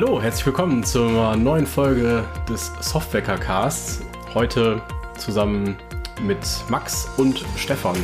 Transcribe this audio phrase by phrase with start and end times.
[0.00, 4.00] Hallo, herzlich willkommen zur neuen Folge des Softwaker Casts.
[4.32, 4.80] Heute
[5.16, 5.76] zusammen
[6.22, 7.96] mit Max und Stefan.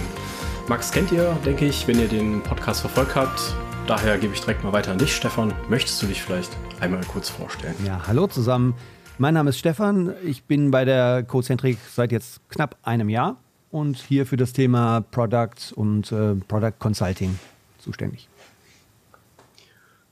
[0.67, 3.55] Max kennt ihr, denke ich, wenn ihr den Podcast verfolgt habt.
[3.87, 5.55] Daher gebe ich direkt mal weiter an dich, Stefan.
[5.69, 7.77] Möchtest du dich vielleicht einmal kurz vorstellen?
[7.87, 8.75] Ja, hallo zusammen.
[9.19, 10.15] Mein Name ist Stefan.
[10.25, 13.37] Ich bin bei der Cocentric seit jetzt knapp einem Jahr
[13.71, 17.39] und hier für das Thema Product und äh, Product Consulting
[17.79, 18.29] zuständig.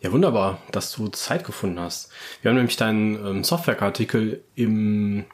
[0.02, 2.11] Ja, wunderbar, dass du Zeit gefunden hast.
[2.41, 5.25] Wir haben nämlich deinen ähm, Softwareartikel im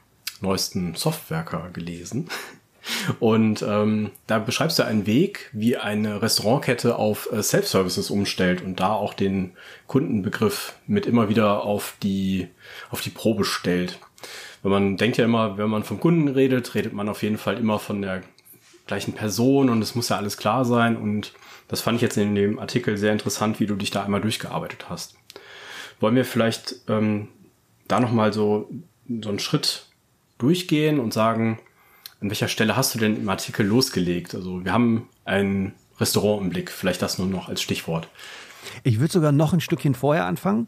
[0.42, 2.28] neuesten Softwerker gelesen.
[3.18, 8.80] Und ähm, da beschreibst du einen Weg, wie eine Restaurantkette auf äh, Self-Services umstellt und
[8.80, 9.52] da auch den
[9.86, 12.48] Kundenbegriff mit immer wieder auf die,
[12.90, 13.98] auf die Probe stellt.
[14.62, 17.58] Wenn man denkt ja immer, wenn man vom Kunden redet, redet man auf jeden Fall
[17.58, 18.22] immer von der
[18.88, 21.32] gleichen Person und es muss ja alles klar sein und
[21.68, 24.86] das fand ich jetzt in dem Artikel sehr interessant, wie du dich da einmal durchgearbeitet
[24.88, 25.14] hast.
[26.00, 27.28] Wollen wir vielleicht ähm,
[27.86, 28.68] da nochmal so,
[29.22, 29.86] so einen Schritt
[30.38, 31.58] durchgehen und sagen,
[32.20, 34.34] an welcher Stelle hast du denn im Artikel losgelegt?
[34.34, 38.08] Also wir haben ein Restaurant im Blick, vielleicht das nur noch als Stichwort.
[38.82, 40.66] Ich würde sogar noch ein Stückchen vorher anfangen.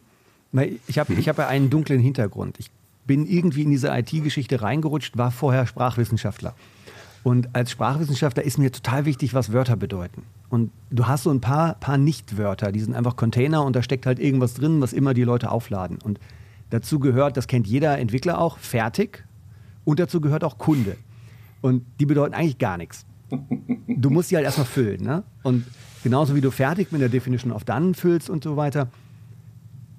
[0.86, 1.18] Ich habe mhm.
[1.18, 2.56] ich hab ja einen dunklen Hintergrund.
[2.58, 2.70] Ich
[3.06, 6.54] bin irgendwie in diese IT-Geschichte reingerutscht, war vorher Sprachwissenschaftler.
[7.22, 10.22] Und als Sprachwissenschaftler ist mir total wichtig, was Wörter bedeuten.
[10.48, 14.06] Und du hast so ein paar, paar Nicht-Wörter, die sind einfach Container und da steckt
[14.06, 15.98] halt irgendwas drin, was immer die Leute aufladen.
[16.02, 16.18] Und
[16.70, 19.24] dazu gehört, das kennt jeder Entwickler auch, fertig.
[19.84, 20.96] Und dazu gehört auch Kunde.
[21.60, 23.04] Und die bedeuten eigentlich gar nichts.
[23.86, 25.02] Du musst sie halt erstmal füllen.
[25.02, 25.22] Ne?
[25.42, 25.64] Und
[26.02, 28.88] genauso wie du fertig mit der Definition of Done füllst und so weiter,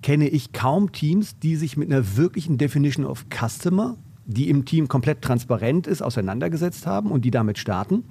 [0.01, 4.87] kenne ich kaum Teams, die sich mit einer wirklichen Definition of Customer die im Team
[4.87, 8.03] komplett transparent ist, auseinandergesetzt haben und die damit starten.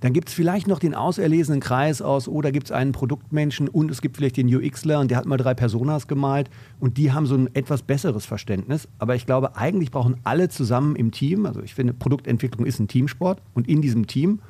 [0.00, 3.90] Dann gibt es vielleicht noch den auserlesenen Kreis aus, oh, gibt es einen Produktmenschen und
[3.90, 6.48] es gibt vielleicht den UXler und der hat mal drei Personas gemalt
[6.80, 8.88] und die haben so ein etwas besseres Verständnis.
[8.98, 12.88] Aber ich glaube, eigentlich brauchen alle zusammen im Team, also ich finde, Produktentwicklung ist ein
[12.88, 14.40] Teamsport und in diesem Team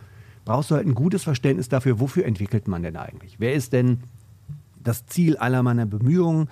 [0.44, 3.36] brauchst du halt ein gutes Verständnis dafür, wofür entwickelt man denn eigentlich?
[3.38, 3.98] Wer ist denn
[4.82, 6.48] das Ziel aller meiner Bemühungen?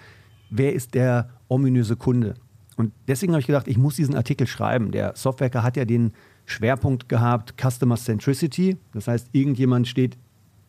[0.50, 2.34] Wer ist der ominöse Kunde?
[2.76, 4.90] Und deswegen habe ich gedacht, ich muss diesen Artikel schreiben.
[4.90, 6.12] Der Softwaker hat ja den
[6.46, 8.76] Schwerpunkt gehabt, Customer Centricity.
[8.92, 10.16] Das heißt, irgendjemand steht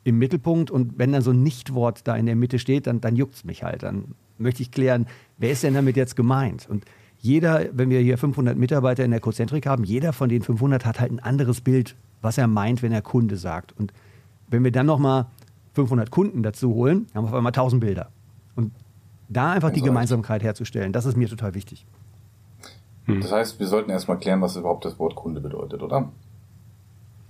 [0.04, 3.16] im Mittelpunkt und wenn dann so ein Nichtwort da in der Mitte steht, dann, dann
[3.16, 3.84] juckt es mich halt.
[3.84, 5.08] Dann möchte ich klären,
[5.38, 6.70] wer ist denn damit jetzt gemeint?
[6.70, 6.86] Und
[7.18, 11.00] jeder, wenn wir hier 500 Mitarbeiter in der Cozentrik haben, jeder von den 500 hat
[11.00, 13.74] halt ein anderes Bild, was er meint, wenn er Kunde sagt.
[13.78, 13.94] Und
[14.48, 15.26] wenn wir dann nochmal
[15.74, 18.12] 500 Kunden dazu holen, haben wir auf einmal 1000 Bilder.
[18.56, 18.72] Und
[19.28, 21.86] da einfach die Gemeinsamkeit herzustellen, das ist mir total wichtig.
[23.06, 23.22] Hm.
[23.22, 26.12] Das heißt, wir sollten erstmal klären, was überhaupt das Wort Kunde bedeutet, oder?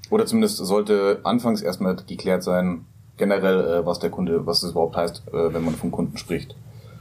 [0.09, 2.85] Oder zumindest sollte anfangs erstmal geklärt sein,
[3.17, 6.55] generell, äh, was der Kunde, was das überhaupt heißt, äh, wenn man vom Kunden spricht.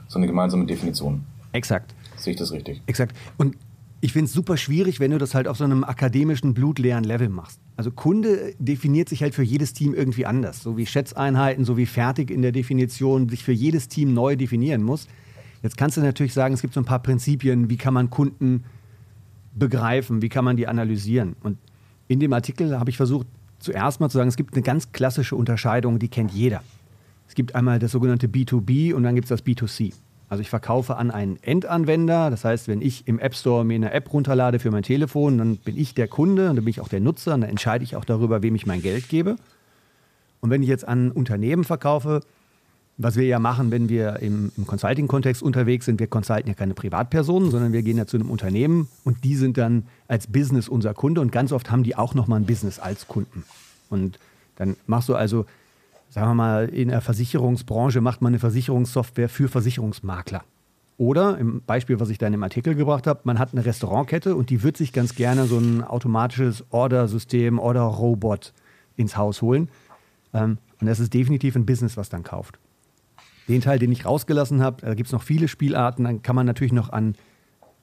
[0.09, 1.25] So eine gemeinsame Definition.
[1.53, 1.95] Exakt.
[2.17, 2.83] Sehe ich das richtig?
[2.87, 3.17] Exakt.
[3.37, 3.57] Und
[4.01, 7.31] ich finde es super schwierig, wenn du das halt auf so einem akademischen, blutleeren Level
[7.31, 7.59] machst.
[7.77, 10.63] Also Kunde definiert sich halt für jedes Team irgendwie anders.
[10.63, 14.83] So wie Schätzeinheiten, so wie fertig in der Definition sich für jedes Team neu definieren
[14.83, 15.09] muss.
[15.65, 18.65] Jetzt kannst du natürlich sagen, es gibt so ein paar Prinzipien, wie kann man Kunden
[19.55, 21.37] begreifen, wie kann man die analysieren.
[21.43, 21.57] Und
[22.07, 23.27] in dem Artikel habe ich versucht,
[23.61, 26.63] zuerst mal zu sagen, es gibt eine ganz klassische Unterscheidung, die kennt jeder.
[27.27, 29.95] Es gibt einmal das sogenannte B2B und dann gibt es das B2C.
[30.29, 32.29] Also ich verkaufe an einen Endanwender.
[32.29, 35.57] Das heißt, wenn ich im App Store mir eine App runterlade für mein Telefon, dann
[35.57, 37.97] bin ich der Kunde und dann bin ich auch der Nutzer und dann entscheide ich
[37.97, 39.37] auch darüber, wem ich mein Geld gebe.
[40.41, 42.21] Und wenn ich jetzt an Unternehmen verkaufe,
[42.97, 46.75] was wir ja machen, wenn wir im, im Consulting-Kontext unterwegs sind, wir consulten ja keine
[46.75, 50.95] Privatpersonen, sondern wir gehen ja zu einem Unternehmen und die sind dann als Business unser
[50.95, 53.45] Kunde und ganz oft haben die auch nochmal ein Business als Kunden.
[53.91, 54.19] Und
[54.57, 55.47] dann machst du also
[56.15, 60.45] sagen wir mal, in der Versicherungsbranche macht man eine Versicherungssoftware für Versicherungsmakler.
[60.97, 64.37] Oder im Beispiel, was ich da in dem Artikel gebracht habe, man hat eine Restaurantkette
[64.37, 68.53] und die wird sich ganz gerne so ein automatisches Order-System, Order-Robot
[68.97, 69.69] ins Haus holen.
[70.33, 72.61] Ähm, und das ist definitiv ein Business, was dann kauft.
[73.49, 76.47] Den Teil, den ich rausgelassen habe, da gibt es noch viele Spielarten, dann kann man
[76.47, 77.15] natürlich noch an,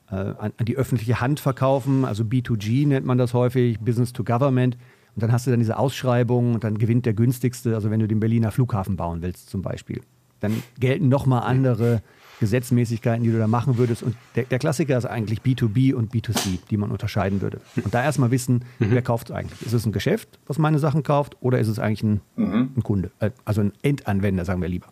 [0.10, 4.24] äh, an, an die öffentliche Hand verkaufen, also B2G nennt man das häufig, Business to
[4.24, 4.78] Government.
[5.16, 8.08] Und dann hast du dann diese Ausschreibung und dann gewinnt der günstigste, also wenn du
[8.08, 10.02] den Berliner Flughafen bauen willst zum Beispiel.
[10.40, 12.02] Dann gelten nochmal andere
[12.42, 14.02] Gesetzmäßigkeiten, die du da machen würdest.
[14.02, 17.62] Und der, der, Klassiker ist eigentlich B2B und B2C, die man unterscheiden würde.
[17.84, 18.88] Und da erstmal wissen, mhm.
[18.90, 19.62] wer kauft es eigentlich?
[19.62, 22.72] Ist es ein Geschäft, was meine Sachen kauft, oder ist es eigentlich ein, mhm.
[22.76, 23.12] ein Kunde?
[23.20, 24.88] Äh, also ein Endanwender, sagen wir lieber.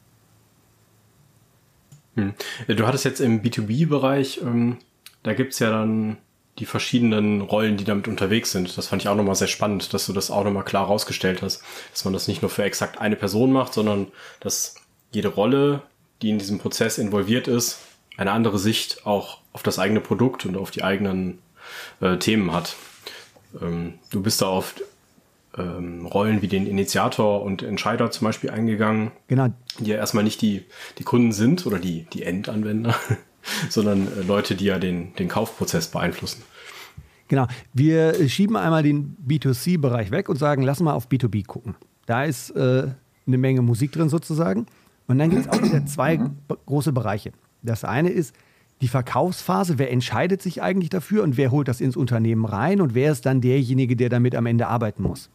[2.19, 2.33] Hm.
[2.75, 4.77] Du hattest jetzt im B2B-Bereich, ähm,
[5.23, 6.17] da gibt es ja dann
[6.59, 8.77] die verschiedenen Rollen, die damit unterwegs sind.
[8.77, 11.63] Das fand ich auch nochmal sehr spannend, dass du das auch nochmal klar rausgestellt hast,
[11.91, 14.07] dass man das nicht nur für exakt eine Person macht, sondern
[14.41, 14.75] dass
[15.11, 15.81] jede Rolle,
[16.21, 17.79] die in diesem Prozess involviert ist,
[18.17, 21.39] eine andere Sicht auch auf das eigene Produkt und auf die eigenen
[22.01, 22.75] äh, Themen hat.
[23.61, 24.75] Ähm, du bist da auf
[25.59, 29.11] ähm, Rollen wie den Initiator und Entscheider zum Beispiel eingegangen.
[29.27, 29.49] Genau.
[29.79, 30.65] Die ja erstmal nicht die,
[30.97, 32.95] die Kunden sind oder die, die Endanwender,
[33.69, 36.43] sondern äh, Leute, die ja den, den Kaufprozess beeinflussen.
[37.27, 37.47] Genau.
[37.73, 41.75] Wir schieben einmal den B2C-Bereich weg und sagen, lass mal auf B2B gucken.
[42.05, 42.87] Da ist äh,
[43.27, 44.65] eine Menge Musik drin sozusagen.
[45.07, 46.19] Und dann gibt es auch wieder zwei
[46.65, 47.31] große Bereiche.
[47.61, 48.35] Das eine ist
[48.81, 49.77] die Verkaufsphase.
[49.77, 53.25] Wer entscheidet sich eigentlich dafür und wer holt das ins Unternehmen rein und wer ist
[53.25, 55.29] dann derjenige, der damit am Ende arbeiten muss?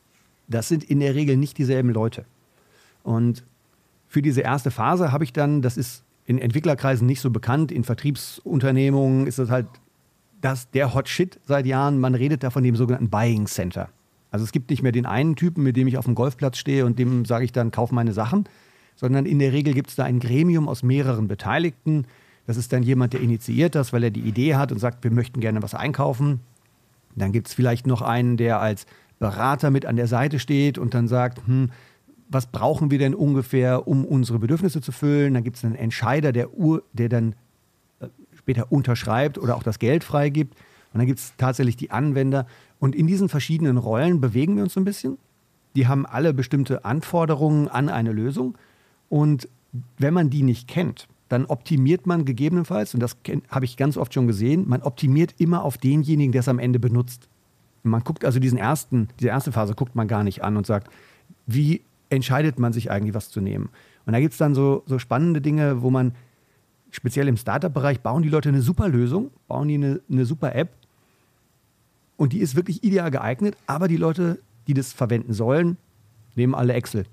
[0.48, 2.24] Das sind in der Regel nicht dieselben Leute.
[3.02, 3.44] Und
[4.08, 7.84] für diese erste Phase habe ich dann, das ist in Entwicklerkreisen nicht so bekannt, in
[7.84, 9.66] Vertriebsunternehmungen ist das halt
[10.40, 11.98] das, der Hot Shit seit Jahren.
[11.98, 13.88] Man redet da von dem sogenannten Buying Center.
[14.30, 16.84] Also es gibt nicht mehr den einen Typen, mit dem ich auf dem Golfplatz stehe
[16.84, 18.44] und dem sage ich dann, kauf meine Sachen,
[18.96, 22.06] sondern in der Regel gibt es da ein Gremium aus mehreren Beteiligten.
[22.46, 25.10] Das ist dann jemand, der initiiert das, weil er die Idee hat und sagt, wir
[25.10, 26.40] möchten gerne was einkaufen.
[27.16, 28.86] Dann gibt es vielleicht noch einen, der als
[29.18, 31.70] Berater mit an der Seite steht und dann sagt, hm,
[32.28, 35.34] was brauchen wir denn ungefähr, um unsere Bedürfnisse zu füllen?
[35.34, 36.48] Dann gibt es einen Entscheider, der,
[36.92, 37.34] der dann
[38.00, 40.54] äh, später unterschreibt oder auch das Geld freigibt.
[40.92, 42.46] Und dann gibt es tatsächlich die Anwender.
[42.78, 45.18] Und in diesen verschiedenen Rollen bewegen wir uns so ein bisschen.
[45.76, 48.56] Die haben alle bestimmte Anforderungen an eine Lösung.
[49.08, 49.48] Und
[49.98, 53.16] wenn man die nicht kennt, dann optimiert man gegebenenfalls, und das
[53.48, 56.78] habe ich ganz oft schon gesehen, man optimiert immer auf denjenigen, der es am Ende
[56.78, 57.28] benutzt.
[57.84, 60.90] Man guckt also diesen ersten, diese erste Phase guckt man gar nicht an und sagt,
[61.46, 63.68] wie entscheidet man sich eigentlich, was zu nehmen?
[64.06, 66.14] Und da gibt es dann so, so spannende Dinge, wo man
[66.90, 70.70] speziell im Startup-Bereich bauen die Leute eine super Lösung, bauen die eine, eine super App
[72.16, 75.76] und die ist wirklich ideal geeignet, aber die Leute, die das verwenden sollen,
[76.36, 77.04] nehmen alle Excel.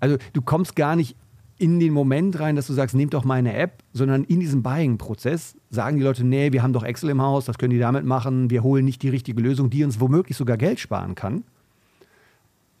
[0.00, 1.16] Also du kommst gar nicht
[1.62, 5.54] in den Moment rein, dass du sagst, nehmt doch meine App, sondern in diesem Buying-Prozess
[5.70, 8.50] sagen die Leute, nee, wir haben doch Excel im Haus, das können die damit machen,
[8.50, 11.44] wir holen nicht die richtige Lösung, die uns womöglich sogar Geld sparen kann.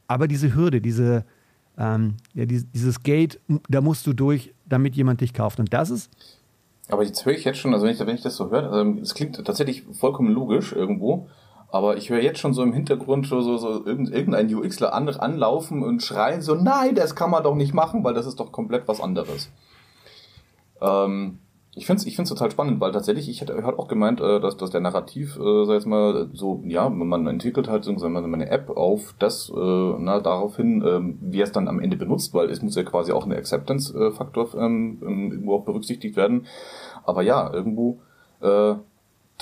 [0.08, 1.24] Aber diese Hürde, diese,
[1.78, 3.38] ähm, ja, dieses Gate,
[3.68, 5.60] da musst du durch, damit jemand dich kauft.
[5.60, 6.10] Und das ist.
[6.88, 8.98] Aber jetzt höre ich jetzt schon, also wenn ich, wenn ich das so höre, ähm,
[8.98, 11.28] es klingt tatsächlich vollkommen logisch irgendwo.
[11.72, 15.82] Aber ich höre jetzt schon so im Hintergrund so, so, so irgendein UXler an, anlaufen
[15.82, 18.86] und schreien so, nein, das kann man doch nicht machen, weil das ist doch komplett
[18.88, 19.50] was anderes.
[20.82, 21.38] Ähm,
[21.74, 24.58] ich finde es ich find's total spannend, weil tatsächlich, ich hätte auch gemeint, äh, dass,
[24.58, 28.68] dass der Narrativ, äh, sag jetzt mal, so, ja, man entwickelt halt so eine App
[28.68, 32.76] auf das, äh, na, daraufhin, äh, wie es dann am Ende benutzt, weil es muss
[32.76, 36.44] ja quasi auch eine Acceptance-Faktor ähm, irgendwo auch berücksichtigt werden.
[37.04, 38.00] Aber ja, irgendwo
[38.42, 38.74] äh,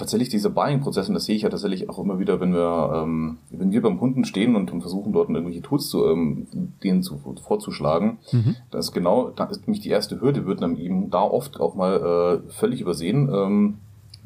[0.01, 3.39] tatsächlich diese Buying-Prozesse, und das sehe ich ja tatsächlich auch immer wieder, wenn wir, ähm,
[3.51, 6.49] wenn wir beim Kunden stehen und versuchen dort irgendwelche Tools zu, ähm,
[6.83, 8.57] denen zu, vorzuschlagen, mhm.
[8.71, 11.75] das ist genau, da ist nämlich die erste Hürde, wird dann eben da oft auch
[11.75, 13.79] mal äh, völlig übersehen, ähm,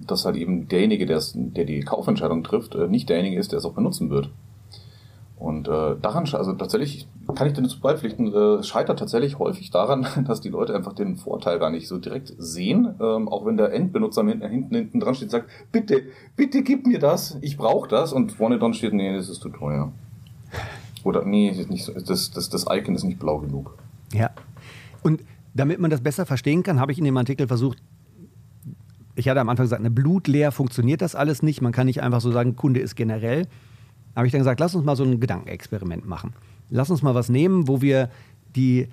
[0.07, 3.75] dass halt eben derjenige, der die Kaufentscheidung trifft, äh, nicht derjenige ist, der es auch
[3.75, 4.31] benutzen wird.
[5.45, 10.07] Und äh, daran, also tatsächlich kann ich dir dazu beipflichten, äh, scheitert tatsächlich häufig daran,
[10.27, 13.71] dass die Leute einfach den Vorteil gar nicht so direkt sehen, ähm, auch wenn der
[13.75, 16.05] Endbenutzer hinten, hinten, hinten dran steht und sagt, bitte,
[16.35, 19.51] bitte gib mir das, ich brauche das und vorne dran steht, nee, das ist zu
[19.51, 19.93] teuer.
[21.03, 23.77] Oder nee, das, nicht so, das, das, das Icon ist nicht blau genug.
[24.15, 24.31] Ja.
[25.03, 25.21] Und
[25.53, 27.83] damit man das besser verstehen kann, habe ich in dem Artikel versucht,
[29.15, 31.61] ich hatte am Anfang gesagt, eine blutleer funktioniert das alles nicht.
[31.61, 33.47] Man kann nicht einfach so sagen, Kunde ist generell
[34.17, 36.35] habe ich dann gesagt, lass uns mal so ein Gedankenexperiment machen.
[36.71, 38.09] Lass uns mal was nehmen, wo wir
[38.57, 38.89] die,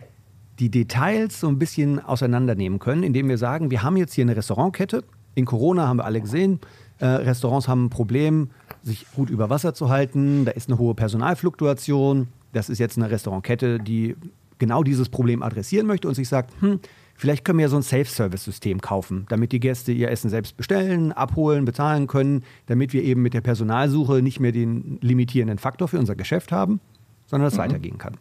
[0.60, 4.36] die Details so ein bisschen auseinandernehmen können, indem wir sagen, wir haben jetzt hier eine
[4.36, 5.04] Restaurantkette.
[5.36, 6.60] In Corona haben wir alle gesehen,
[7.01, 8.50] äh, Restaurants haben ein Problem,
[8.84, 10.46] sich gut über Wasser zu halten.
[10.46, 12.28] Da ist eine hohe Personalfluktuation.
[12.54, 14.16] Das ist jetzt eine Restaurantkette, die
[14.60, 16.80] genau dieses Problem adressieren möchte und sich sagt, hm,
[17.22, 21.12] Vielleicht können wir ja so ein Self-Service-System kaufen, damit die Gäste ihr Essen selbst bestellen,
[21.12, 26.00] abholen, bezahlen können, damit wir eben mit der Personalsuche nicht mehr den limitierenden Faktor für
[26.00, 26.80] unser Geschäft haben,
[27.28, 27.60] sondern es mhm.
[27.60, 28.18] weitergehen kann.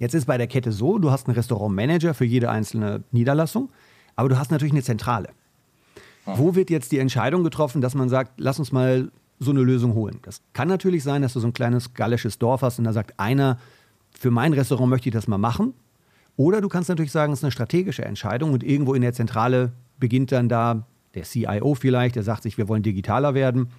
[0.00, 3.70] Jetzt ist bei der Kette so, du hast einen Restaurantmanager für jede einzelne Niederlassung,
[4.16, 5.28] aber du hast natürlich eine Zentrale.
[6.26, 6.32] Mhm.
[6.38, 9.94] Wo wird jetzt die Entscheidung getroffen, dass man sagt, lass uns mal so eine Lösung
[9.94, 10.18] holen?
[10.22, 13.20] Das kann natürlich sein, dass du so ein kleines gallisches Dorf hast und da sagt
[13.20, 13.60] einer,
[14.10, 15.72] für mein Restaurant möchte ich das mal machen.
[16.38, 19.72] Oder du kannst natürlich sagen, es ist eine strategische Entscheidung und irgendwo in der Zentrale
[19.98, 23.70] beginnt dann da der CIO vielleicht, der sagt sich, wir wollen digitaler werden.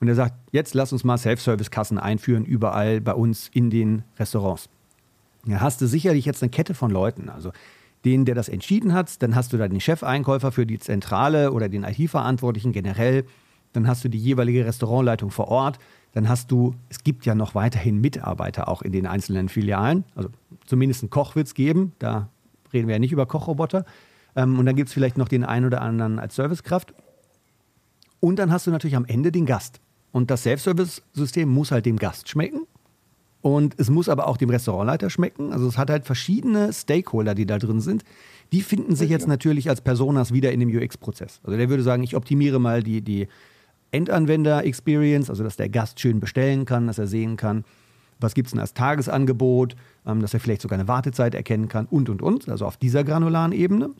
[0.00, 4.68] Und er sagt, jetzt lass uns mal Self-Service-Kassen einführen, überall bei uns in den Restaurants.
[5.46, 7.30] Da hast du sicherlich jetzt eine Kette von Leuten.
[7.30, 7.52] Also
[8.04, 11.70] den, der das entschieden hat, dann hast du da den Chefeinkäufer für die Zentrale oder
[11.70, 13.24] den IT-Verantwortlichen generell,
[13.72, 15.78] dann hast du die jeweilige Restaurantleitung vor Ort,
[16.14, 20.30] dann hast du, es gibt ja noch weiterhin Mitarbeiter auch in den einzelnen Filialen, also
[20.64, 22.28] zumindest einen Koch wird es geben, da
[22.72, 23.84] reden wir ja nicht über Kochroboter,
[24.36, 26.94] Ähm, und dann gibt es vielleicht noch den einen oder anderen als Servicekraft.
[28.20, 29.80] Und dann hast du natürlich am Ende den Gast.
[30.12, 32.66] Und das Self-Service-System muss halt dem Gast schmecken.
[33.42, 35.52] Und es muss aber auch dem Restaurantleiter schmecken.
[35.52, 38.02] Also es hat halt verschiedene Stakeholder, die da drin sind.
[38.52, 41.40] Die finden sich jetzt natürlich als Personas wieder in dem UX-Prozess.
[41.44, 43.28] Also der würde sagen, ich optimiere mal die, die
[43.94, 47.64] Endanwender-Experience, also dass der Gast schön bestellen kann, dass er sehen kann,
[48.20, 51.86] was gibt es denn als Tagesangebot, ähm, dass er vielleicht sogar eine Wartezeit erkennen kann
[51.86, 52.48] und, und, und.
[52.48, 53.90] Also auf dieser granularen Ebene.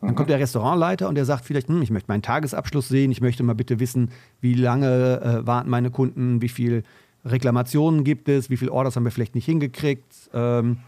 [0.00, 3.20] Dann kommt der Restaurantleiter und der sagt vielleicht, hm, ich möchte meinen Tagesabschluss sehen, ich
[3.20, 6.84] möchte mal bitte wissen, wie lange äh, warten meine Kunden, wie viel
[7.24, 10.30] Reklamationen gibt es, wie viele Orders haben wir vielleicht nicht hingekriegt.
[10.32, 10.78] Ähm,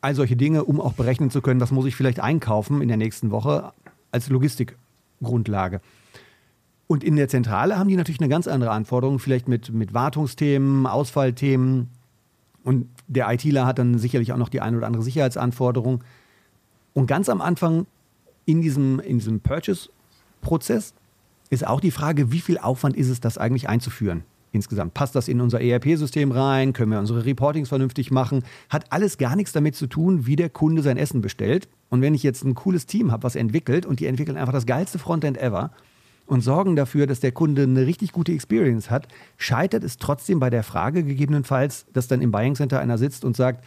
[0.00, 2.98] all solche Dinge, um auch berechnen zu können, was muss ich vielleicht einkaufen in der
[2.98, 3.72] nächsten Woche
[4.12, 5.80] als Logistikgrundlage.
[6.86, 10.86] Und in der Zentrale haben die natürlich eine ganz andere Anforderung, vielleicht mit, mit Wartungsthemen,
[10.86, 11.88] Ausfallthemen.
[12.62, 16.04] Und der ITler hat dann sicherlich auch noch die eine oder andere Sicherheitsanforderung.
[16.92, 17.86] Und ganz am Anfang
[18.44, 20.94] in diesem, in diesem Purchase-Prozess
[21.50, 24.24] ist auch die Frage, wie viel Aufwand ist es, das eigentlich einzuführen?
[24.54, 24.94] insgesamt.
[24.94, 26.72] Passt das in unser ERP-System rein?
[26.72, 28.44] Können wir unsere Reportings vernünftig machen?
[28.70, 31.68] Hat alles gar nichts damit zu tun, wie der Kunde sein Essen bestellt.
[31.90, 34.66] Und wenn ich jetzt ein cooles Team habe, was entwickelt und die entwickeln einfach das
[34.66, 35.72] geilste Frontend ever
[36.26, 40.50] und sorgen dafür, dass der Kunde eine richtig gute Experience hat, scheitert es trotzdem bei
[40.50, 43.64] der Frage gegebenenfalls, dass dann im Buying Center einer sitzt und sagt,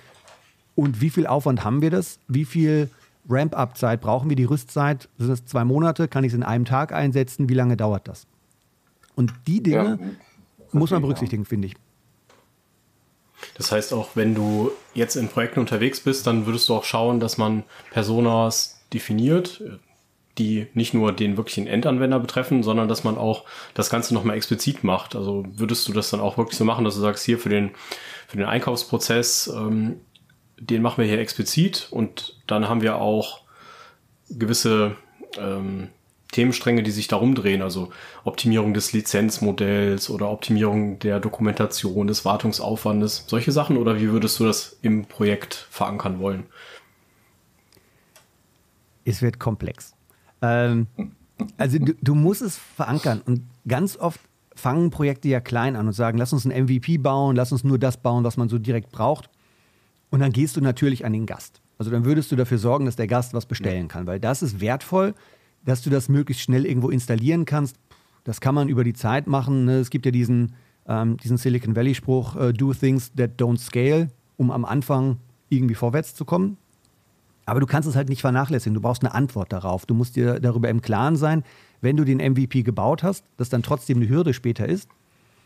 [0.75, 2.19] und wie viel Aufwand haben wir das?
[2.27, 2.89] Wie viel
[3.29, 4.35] Ramp-up-Zeit brauchen wir?
[4.35, 6.07] Die Rüstzeit, sind das zwei Monate?
[6.07, 7.49] Kann ich es in einem Tag einsetzen?
[7.49, 8.27] Wie lange dauert das?
[9.15, 10.09] Und die Dinge, ja
[10.71, 11.75] muss man berücksichtigen, finde ich.
[13.55, 17.19] Das heißt auch, wenn du jetzt in Projekten unterwegs bist, dann würdest du auch schauen,
[17.19, 19.63] dass man Personas definiert,
[20.37, 24.83] die nicht nur den wirklichen Endanwender betreffen, sondern dass man auch das Ganze nochmal explizit
[24.83, 25.15] macht.
[25.15, 27.71] Also würdest du das dann auch wirklich so machen, dass du sagst, hier für den,
[28.27, 30.01] für den Einkaufsprozess, ähm,
[30.59, 33.41] den machen wir hier explizit und dann haben wir auch
[34.29, 34.95] gewisse
[35.37, 35.89] ähm,
[36.31, 37.89] Themenstränge, die sich darum drehen, also
[38.23, 44.45] Optimierung des Lizenzmodells oder Optimierung der Dokumentation, des Wartungsaufwandes, solche Sachen oder wie würdest du
[44.45, 46.45] das im Projekt verankern wollen?
[49.05, 49.96] Es wird komplex.
[50.41, 50.87] Ähm,
[51.57, 54.19] also du, du musst es verankern und ganz oft
[54.55, 57.77] fangen Projekte ja klein an und sagen, lass uns ein MVP bauen, lass uns nur
[57.77, 59.29] das bauen, was man so direkt braucht.
[60.09, 61.61] Und dann gehst du natürlich an den Gast.
[61.77, 64.59] Also dann würdest du dafür sorgen, dass der Gast was bestellen kann, weil das ist
[64.59, 65.13] wertvoll
[65.67, 67.75] dass du das möglichst schnell irgendwo installieren kannst.
[68.23, 69.65] Das kann man über die Zeit machen.
[69.65, 69.79] Ne?
[69.79, 70.53] Es gibt ja diesen,
[70.87, 75.17] ähm, diesen Silicon Valley-Spruch, uh, do things that don't scale, um am Anfang
[75.49, 76.57] irgendwie vorwärts zu kommen.
[77.47, 78.75] Aber du kannst es halt nicht vernachlässigen.
[78.75, 79.85] Du brauchst eine Antwort darauf.
[79.85, 81.43] Du musst dir darüber im Klaren sein,
[81.79, 84.89] wenn du den MVP gebaut hast, dass dann trotzdem eine Hürde später ist.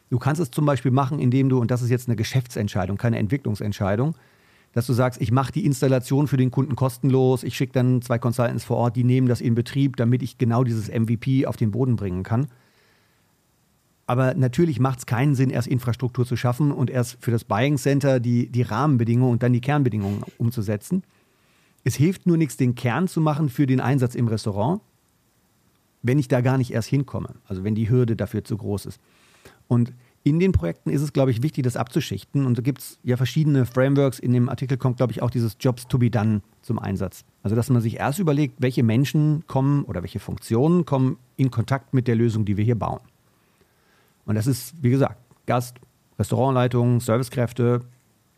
[0.10, 3.20] Du kannst es zum Beispiel machen, indem du, und das ist jetzt eine Geschäftsentscheidung, keine
[3.20, 4.16] Entwicklungsentscheidung,
[4.74, 8.18] dass du sagst, ich mache die Installation für den Kunden kostenlos, ich schicke dann zwei
[8.18, 11.72] Consultants vor Ort, die nehmen das in Betrieb, damit ich genau dieses MVP auf den
[11.72, 12.48] Boden bringen kann.
[14.08, 17.78] Aber natürlich macht es keinen Sinn, erst Infrastruktur zu schaffen und erst für das Buying
[17.78, 21.04] Center die, die Rahmenbedingungen und dann die Kernbedingungen umzusetzen.
[21.84, 24.82] Es hilft nur nichts, den Kern zu machen für den Einsatz im Restaurant,
[26.04, 27.36] wenn ich da gar nicht erst hinkomme.
[27.48, 29.00] Also wenn die Hürde dafür zu groß ist.
[29.68, 32.46] Und in den Projekten ist es, glaube ich, wichtig, das abzuschichten.
[32.46, 34.20] Und da gibt es ja verschiedene Frameworks.
[34.20, 37.26] In dem Artikel kommt, glaube ich, auch dieses Jobs to be done zum Einsatz.
[37.42, 41.94] Also, dass man sich erst überlegt, welche Menschen kommen oder welche Funktionen kommen in Kontakt
[41.94, 43.00] mit der Lösung, die wir hier bauen.
[44.26, 45.78] Und das ist, wie gesagt, Gast,
[46.20, 47.82] Restaurantleitung, Servicekräfte,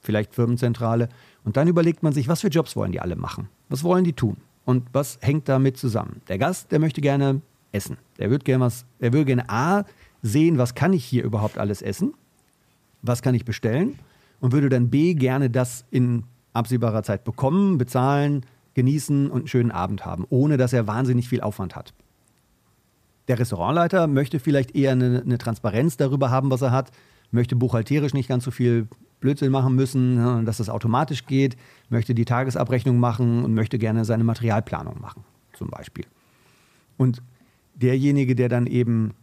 [0.04, 1.10] vielleicht Firmenzentrale.
[1.44, 3.50] Und dann überlegt man sich, was für Jobs wollen die alle machen?
[3.70, 4.38] Was wollen die tun?
[4.66, 6.22] Und was hängt damit zusammen?
[6.28, 7.42] Der Gast, der möchte gerne
[7.72, 7.98] essen.
[8.20, 9.84] Der würde gerne was, er würde gerne A,
[10.22, 12.14] sehen, was kann ich hier überhaupt alles essen,
[13.02, 14.00] was kann ich bestellen
[14.40, 19.72] und würde dann B gerne das in absehbarer Zeit bekommen, bezahlen, genießen und einen schönen
[19.72, 21.94] Abend haben, ohne dass er wahnsinnig viel Aufwand hat.
[23.28, 26.92] Der Restaurantleiter möchte vielleicht eher eine, eine Transparenz darüber haben, was er hat,
[27.32, 28.88] möchte buchhalterisch nicht ganz so viel
[29.24, 31.56] Blödsinn machen müssen, ne, dass das automatisch geht,
[31.90, 36.06] möchte die Tagesabrechnung machen und möchte gerne seine Materialplanung machen, zum Beispiel.
[36.98, 37.22] Und
[37.74, 39.14] derjenige, der dann eben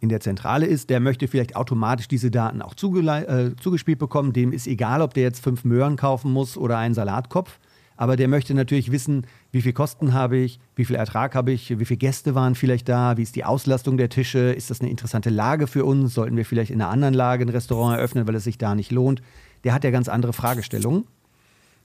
[0.00, 4.34] in der Zentrale ist, der möchte vielleicht automatisch diese Daten auch äh, zugespielt bekommen.
[4.34, 7.58] Dem ist egal, ob der jetzt fünf Möhren kaufen muss oder einen Salatkopf.
[7.96, 11.78] Aber der möchte natürlich wissen, wie viel Kosten habe ich, wie viel Ertrag habe ich,
[11.78, 14.90] wie viele Gäste waren vielleicht da, wie ist die Auslastung der Tische, ist das eine
[14.90, 18.34] interessante Lage für uns, sollten wir vielleicht in einer anderen Lage ein Restaurant eröffnen, weil
[18.34, 19.22] es sich da nicht lohnt.
[19.62, 21.04] Der hat ja ganz andere Fragestellungen.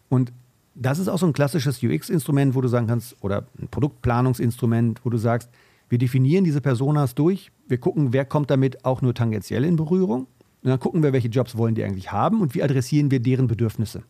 [0.09, 0.33] Und
[0.73, 5.09] das ist auch so ein klassisches UX-Instrument, wo du sagen kannst, oder ein Produktplanungsinstrument, wo
[5.09, 5.49] du sagst,
[5.89, 10.27] wir definieren diese Personas durch, wir gucken, wer kommt damit auch nur tangentiell in Berührung.
[10.61, 13.47] Und dann gucken wir, welche Jobs wollen die eigentlich haben und wie adressieren wir deren
[13.47, 14.03] Bedürfnisse.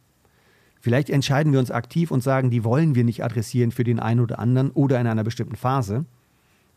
[0.80, 4.22] Vielleicht entscheiden wir uns aktiv und sagen, die wollen wir nicht adressieren für den einen
[4.22, 6.06] oder anderen oder in einer bestimmten Phase.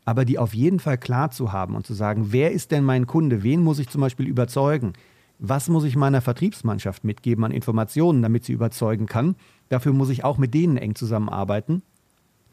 [0.04, 3.06] Aber die auf jeden Fall klar zu haben und zu sagen, wer ist denn mein
[3.06, 3.44] Kunde?
[3.44, 4.94] Wen muss ich zum Beispiel überzeugen?
[5.38, 9.36] Was muss ich meiner Vertriebsmannschaft mitgeben an Informationen, damit sie überzeugen kann?
[9.68, 11.82] Dafür muss ich auch mit denen eng zusammenarbeiten.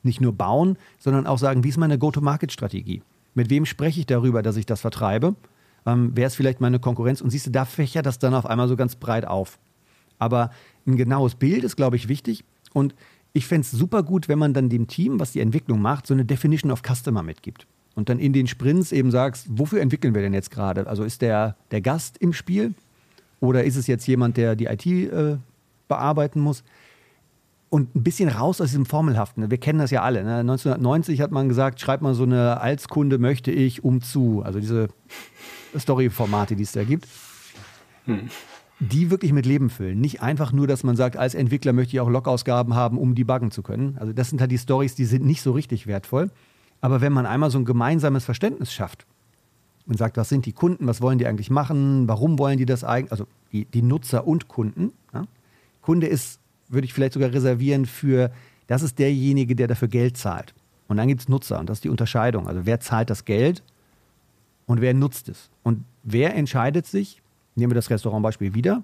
[0.04, 3.02] Nicht nur bauen, sondern auch sagen, wie ist meine Go-to-Market-Strategie?
[3.34, 5.36] Mit wem spreche ich darüber, dass ich das vertreibe?
[5.86, 7.22] Ähm, wer ist vielleicht meine Konkurrenz?
[7.22, 9.60] Und siehst du, da fächert das dann auf einmal so ganz breit auf.
[10.20, 10.52] Aber
[10.86, 12.44] ein genaues Bild ist, glaube ich, wichtig.
[12.74, 12.94] Und
[13.34, 16.14] ich fände es super gut, wenn man dann dem Team, was die Entwicklung macht, so
[16.14, 17.66] eine Definition of Customer mitgibt.
[17.96, 20.88] Und dann in den Sprints eben sagst, wofür entwickeln wir denn jetzt gerade?
[20.88, 22.74] Also ist der, der Gast im Spiel
[23.40, 25.38] oder ist es jetzt jemand, der die IT äh,
[25.88, 26.64] bearbeiten muss?
[27.70, 29.52] Und ein bisschen raus aus diesem Formelhaften.
[29.52, 30.24] Wir kennen das ja alle.
[30.24, 30.38] Ne?
[30.38, 34.42] 1990 hat man gesagt, schreibt mal so eine als Kunde möchte ich um zu.
[34.44, 34.88] Also diese
[35.78, 37.08] Story-Formate, die es da gibt.
[38.06, 38.30] Hm
[38.80, 40.00] die wirklich mit Leben füllen.
[40.00, 43.52] Nicht einfach nur, dass man sagt, als Entwickler möchte ich auch Log-Ausgaben haben, um debuggen
[43.52, 43.98] zu können.
[44.00, 46.32] Also das sind halt die Stories, die sind nicht so richtig wertvoll.
[46.82, 49.06] Aber wenn man einmal so ein gemeinsames Verständnis schafft
[49.86, 52.86] und sagt, was sind die Kunden, was wollen die eigentlich machen, warum wollen die das
[52.86, 54.94] eigentlich, also die, die Nutzer und Kunden.
[55.14, 55.26] Ja?
[55.82, 58.32] Kunde ist, würde ich vielleicht sogar reservieren für,
[58.68, 60.54] das ist derjenige, der dafür Geld zahlt.
[60.88, 62.48] Und dann gibt es Nutzer und das ist die Unterscheidung.
[62.48, 63.62] Also wer zahlt das Geld
[64.68, 65.50] und wer nutzt es?
[65.64, 67.22] Und wer entscheidet sich,
[67.56, 68.84] Nehmen wir das Restaurantbeispiel wieder.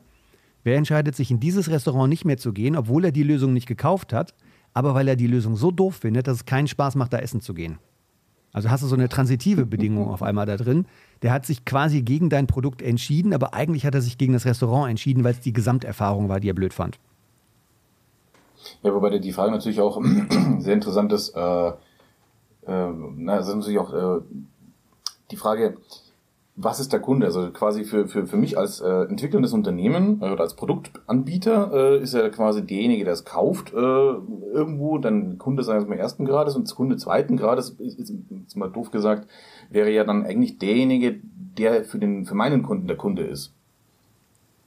[0.64, 3.68] Wer entscheidet sich in dieses Restaurant nicht mehr zu gehen, obwohl er die Lösung nicht
[3.68, 4.34] gekauft hat,
[4.74, 7.40] aber weil er die Lösung so doof findet, dass es keinen Spaß macht, da essen
[7.40, 7.78] zu gehen?
[8.52, 10.86] Also hast du so eine transitive Bedingung auf einmal da drin.
[11.22, 14.46] Der hat sich quasi gegen dein Produkt entschieden, aber eigentlich hat er sich gegen das
[14.46, 16.98] Restaurant entschieden, weil es die Gesamterfahrung war, die er blöd fand.
[18.82, 20.02] Ja, wobei die Frage natürlich auch
[20.60, 21.36] sehr interessant ist.
[21.36, 21.74] Äh, äh,
[22.66, 24.22] na, das ist natürlich auch äh,
[25.32, 25.78] die Frage,
[26.58, 27.26] was ist der Kunde?
[27.26, 32.02] Also quasi für, für, für mich als äh, entwickelndes Unternehmen äh, oder als Produktanbieter äh,
[32.02, 36.26] ist er quasi derjenige, der es kauft äh, irgendwo, dann Kunde sei es mal ersten
[36.26, 38.14] Grades und Kunde zweiten Grades, ist, ist,
[38.48, 39.28] ist mal doof gesagt,
[39.70, 41.20] wäre ja dann eigentlich derjenige,
[41.58, 43.54] der für den für meinen Kunden der Kunde ist.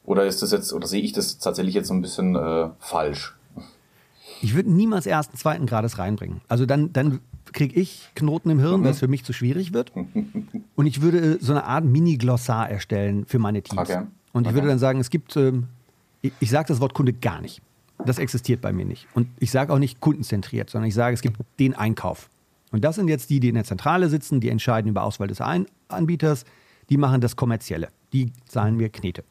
[0.04, 3.34] Oder ist das jetzt, oder sehe ich das tatsächlich jetzt so ein bisschen äh, falsch?
[4.40, 6.40] Ich würde niemals ersten, zweiten Grades reinbringen.
[6.48, 7.20] Also dann, dann
[7.58, 8.84] kriege ich Knoten im Hirn, mhm.
[8.84, 9.92] weil es für mich zu schwierig wird.
[10.76, 13.90] Und ich würde so eine Art Mini-Glossar erstellen für meine Teams.
[13.90, 14.04] Okay.
[14.32, 14.54] Und ich okay.
[14.54, 15.64] würde dann sagen, es gibt, ähm,
[16.22, 17.60] ich, ich sage das Wort Kunde gar nicht.
[18.06, 19.08] Das existiert bei mir nicht.
[19.14, 22.30] Und ich sage auch nicht kundenzentriert, sondern ich sage, es gibt den Einkauf.
[22.70, 25.40] Und das sind jetzt die, die in der Zentrale sitzen, die entscheiden über Auswahl des
[25.40, 26.44] Anbieters,
[26.90, 27.88] die machen das Kommerzielle.
[28.12, 29.24] Die zahlen mir Knete.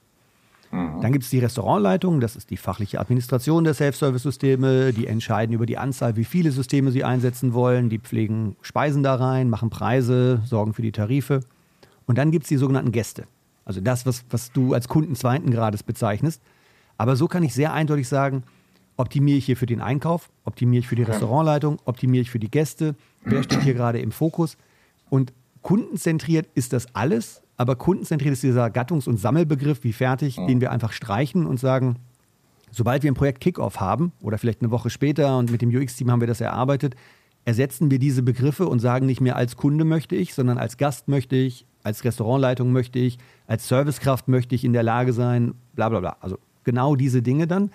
[0.72, 1.02] Mhm.
[1.02, 5.66] Dann gibt es die Restaurantleitung, das ist die fachliche Administration der Self-Service-Systeme, die entscheiden über
[5.66, 10.42] die Anzahl, wie viele Systeme sie einsetzen wollen, die pflegen Speisen da rein, machen Preise,
[10.46, 11.42] sorgen für die Tarife.
[12.06, 13.26] Und dann gibt es die sogenannten Gäste.
[13.66, 16.42] Also das, was, was du als Kunden zweiten Grades bezeichnest.
[16.98, 18.44] Aber so kann ich sehr eindeutig sagen,
[18.96, 22.50] optimiere ich hier für den Einkauf, optimiere ich für die Restaurantleitung, optimiere ich für die
[22.50, 24.58] Gäste, wer steht hier gerade im Fokus.
[25.10, 30.48] Und kundenzentriert ist das alles, aber kundenzentriert ist dieser Gattungs- und Sammelbegriff wie fertig, mhm.
[30.48, 31.98] den wir einfach streichen und sagen,
[32.72, 36.12] sobald wir ein Projekt Kickoff haben oder vielleicht eine Woche später und mit dem UX-Team
[36.12, 36.96] haben wir das erarbeitet,
[37.46, 41.08] ersetzen wir diese Begriffe und sagen nicht mehr als Kunde möchte ich, sondern als Gast
[41.08, 43.18] möchte ich, als Restaurantleitung möchte ich,
[43.48, 46.18] als Servicekraft möchte ich in der Lage sein, bla bla bla.
[46.20, 47.72] Also genau diese Dinge dann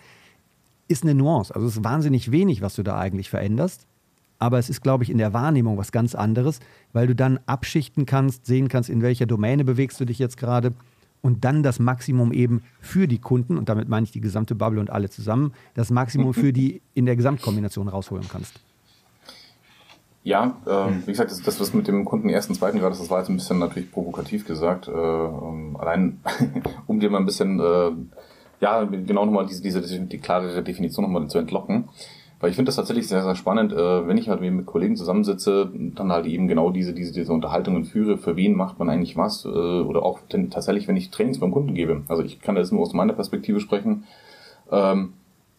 [0.89, 1.55] ist eine Nuance.
[1.55, 3.87] Also es ist wahnsinnig wenig, was du da eigentlich veränderst
[4.43, 6.59] aber es ist, glaube ich, in der Wahrnehmung was ganz anderes,
[6.93, 10.73] weil du dann abschichten kannst, sehen kannst, in welcher Domäne bewegst du dich jetzt gerade
[11.21, 14.81] und dann das Maximum eben für die Kunden, und damit meine ich die gesamte Bubble
[14.81, 18.59] und alle zusammen, das Maximum für die in der Gesamtkombination rausholen kannst.
[20.25, 23.21] Ja, ähm, wie gesagt, das, das, was mit dem Kunden ersten, zweiten Grades, das war
[23.21, 24.89] jetzt ein bisschen natürlich provokativ gesagt.
[24.89, 26.19] Äh, ähm, allein,
[26.89, 27.93] um dir mal ein bisschen, äh,
[28.59, 31.89] ja, genau nochmal diese, diese, die klarere Definition nochmal zu entlocken.
[32.43, 35.71] Weil ich finde das tatsächlich sehr, sehr spannend, äh, wenn ich halt mit Kollegen zusammensitze,
[35.95, 39.45] dann halt eben genau diese, diese, diese Unterhaltungen führe, für wen macht man eigentlich was,
[39.45, 42.03] äh, oder auch denn tatsächlich, wenn ich Trainings beim Kunden gebe.
[42.09, 44.09] Also ich kann das nur aus meiner Perspektive sprechen.
[44.73, 45.13] Ähm,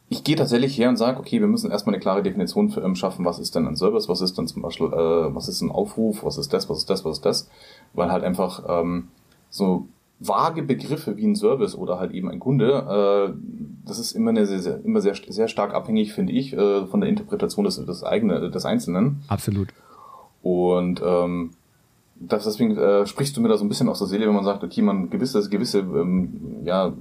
[0.10, 2.98] ich gehe tatsächlich her und sage, okay, wir müssen erstmal eine klare Definition für, ähm,
[2.98, 5.72] schaffen, was ist denn ein Service, was ist dann zum Beispiel, äh, was ist ein
[5.72, 7.50] Aufruf, was ist das, was ist das, was ist das,
[7.94, 9.08] weil halt einfach ähm,
[9.50, 9.88] so
[10.28, 13.34] vage Begriffe wie ein Service oder halt eben ein Kunde, äh,
[13.86, 17.02] das ist immer, eine sehr, sehr, immer sehr, sehr stark abhängig, finde ich, äh, von
[17.02, 19.24] der Interpretation des, des, eigenen, des Einzelnen.
[19.28, 19.70] Absolut.
[20.42, 21.52] Und ähm,
[22.16, 24.46] das, deswegen äh, sprichst du mir da so ein bisschen aus der Seele, wenn man
[24.46, 26.94] sagt, okay, man gewisse, gewisse ähm, ja,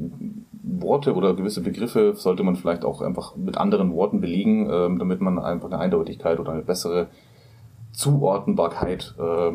[0.62, 5.20] Worte oder gewisse Begriffe sollte man vielleicht auch einfach mit anderen Worten belegen, ähm, damit
[5.20, 7.08] man einfach eine Eindeutigkeit oder eine bessere
[7.92, 9.52] Zuordnbarkeit äh,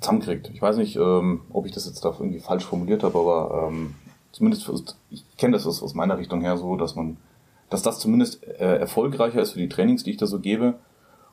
[0.00, 0.50] zusammenkriegt.
[0.52, 3.94] Ich weiß nicht, ähm, ob ich das jetzt da irgendwie falsch formuliert habe, aber ähm,
[4.32, 4.74] zumindest für,
[5.10, 7.16] ich kenne das aus, aus meiner Richtung her so, dass man
[7.70, 10.74] dass das zumindest äh, erfolgreicher ist für die Trainings, die ich da so gebe.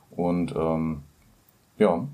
[0.09, 1.01] Und ähm,
[1.77, 2.07] ja.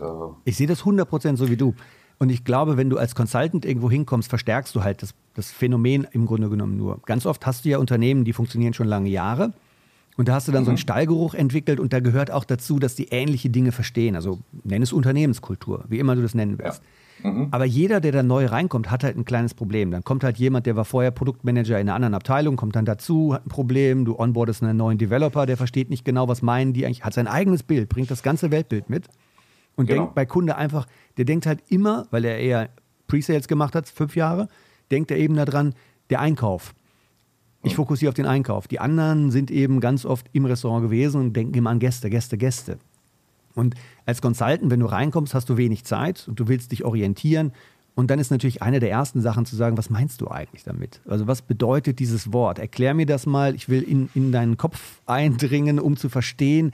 [0.00, 0.04] Äh,
[0.44, 1.74] ich sehe das 100% so wie du.
[2.18, 6.06] Und ich glaube, wenn du als Consultant irgendwo hinkommst, verstärkst du halt das, das Phänomen
[6.12, 7.00] im Grunde genommen nur.
[7.04, 9.52] Ganz oft hast du ja Unternehmen, die funktionieren schon lange Jahre.
[10.16, 10.66] Und da hast du dann mhm.
[10.66, 10.82] so einen mhm.
[10.82, 14.14] Stallgeruch entwickelt und da gehört auch dazu, dass die ähnliche Dinge verstehen.
[14.14, 16.82] Also nenn es Unternehmenskultur, wie immer du das nennen willst.
[17.22, 17.30] Ja.
[17.30, 17.48] Mhm.
[17.50, 19.90] Aber jeder, der da neu reinkommt, hat halt ein kleines Problem.
[19.90, 23.34] Dann kommt halt jemand, der war vorher Produktmanager in einer anderen Abteilung, kommt dann dazu,
[23.34, 24.04] hat ein Problem.
[24.04, 27.26] Du onboardest einen neuen Developer, der versteht nicht genau, was meinen die eigentlich, hat sein
[27.26, 29.08] eigenes Bild, bringt das ganze Weltbild mit
[29.76, 30.02] und genau.
[30.02, 32.70] denkt bei Kunde einfach, der denkt halt immer, weil er eher
[33.06, 34.48] Pre-Sales gemacht hat, fünf Jahre,
[34.90, 35.74] denkt er eben daran,
[36.10, 36.74] der Einkauf.
[37.64, 38.68] Ich fokussiere auf den Einkauf.
[38.68, 42.36] Die anderen sind eben ganz oft im Restaurant gewesen und denken immer an Gäste, Gäste,
[42.36, 42.78] Gäste.
[43.54, 43.74] Und
[44.04, 47.52] als Consultant, wenn du reinkommst, hast du wenig Zeit und du willst dich orientieren.
[47.94, 51.00] Und dann ist natürlich eine der ersten Sachen zu sagen, was meinst du eigentlich damit?
[51.08, 52.58] Also was bedeutet dieses Wort?
[52.58, 53.54] Erklär mir das mal.
[53.54, 56.72] Ich will in, in deinen Kopf eindringen, um zu verstehen,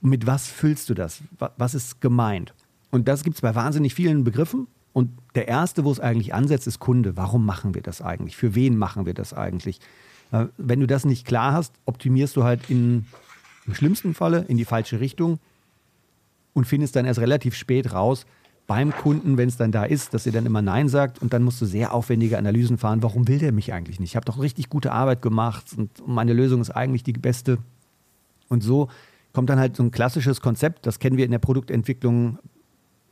[0.00, 1.22] mit was füllst du das?
[1.56, 2.54] Was ist gemeint?
[2.90, 4.66] Und das gibt es bei wahnsinnig vielen Begriffen.
[4.92, 7.16] Und der erste, wo es eigentlich ansetzt, ist Kunde.
[7.16, 8.36] Warum machen wir das eigentlich?
[8.36, 9.80] Für wen machen wir das eigentlich?
[10.32, 13.06] Äh, wenn du das nicht klar hast, optimierst du halt in,
[13.66, 15.38] im schlimmsten Falle in die falsche Richtung
[16.54, 18.26] und findest dann erst relativ spät raus
[18.66, 21.42] beim Kunden, wenn es dann da ist, dass er dann immer Nein sagt und dann
[21.42, 23.02] musst du sehr aufwendige Analysen fahren.
[23.02, 24.10] Warum will der mich eigentlich nicht?
[24.10, 27.58] Ich habe doch richtig gute Arbeit gemacht und meine Lösung ist eigentlich die beste.
[28.48, 28.88] Und so
[29.32, 32.38] kommt dann halt so ein klassisches Konzept, das kennen wir in der Produktentwicklung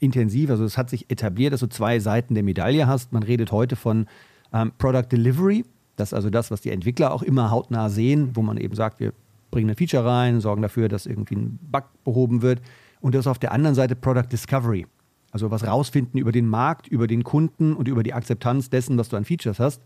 [0.00, 0.50] intensiv.
[0.50, 3.12] Also es hat sich etabliert, dass du zwei Seiten der Medaille hast.
[3.12, 4.06] Man redet heute von
[4.52, 5.64] ähm, Product Delivery.
[5.96, 9.00] Das ist also das, was die Entwickler auch immer hautnah sehen, wo man eben sagt,
[9.00, 9.12] wir
[9.50, 12.60] bringen ein Feature rein, sorgen dafür, dass irgendwie ein Bug behoben wird.
[13.00, 14.86] Und das ist auf der anderen Seite Product Discovery.
[15.32, 19.08] Also was rausfinden über den Markt, über den Kunden und über die Akzeptanz dessen, was
[19.08, 19.82] du an Features hast.